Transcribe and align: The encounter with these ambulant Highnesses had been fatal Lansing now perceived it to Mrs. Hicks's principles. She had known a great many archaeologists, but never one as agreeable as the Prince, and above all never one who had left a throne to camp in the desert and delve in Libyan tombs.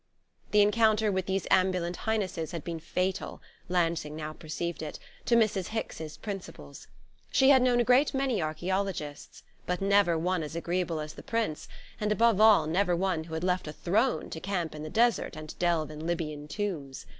The 0.49 0.63
encounter 0.63 1.11
with 1.11 1.27
these 1.27 1.45
ambulant 1.51 1.95
Highnesses 1.95 2.53
had 2.53 2.63
been 2.63 2.79
fatal 2.79 3.39
Lansing 3.69 4.15
now 4.15 4.33
perceived 4.33 4.81
it 4.81 4.97
to 5.25 5.35
Mrs. 5.35 5.67
Hicks's 5.67 6.17
principles. 6.17 6.87
She 7.31 7.49
had 7.51 7.61
known 7.61 7.79
a 7.79 7.83
great 7.83 8.11
many 8.11 8.41
archaeologists, 8.41 9.43
but 9.67 9.79
never 9.79 10.17
one 10.17 10.41
as 10.41 10.55
agreeable 10.55 10.99
as 10.99 11.13
the 11.13 11.21
Prince, 11.21 11.67
and 11.99 12.11
above 12.11 12.41
all 12.41 12.65
never 12.65 12.95
one 12.95 13.25
who 13.25 13.35
had 13.35 13.43
left 13.43 13.67
a 13.67 13.73
throne 13.73 14.31
to 14.31 14.39
camp 14.39 14.73
in 14.73 14.81
the 14.81 14.89
desert 14.89 15.35
and 15.35 15.53
delve 15.59 15.91
in 15.91 16.07
Libyan 16.07 16.47
tombs. 16.47 17.05